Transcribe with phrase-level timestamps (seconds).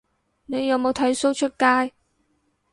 [0.47, 1.93] 你有冇剃鬚出街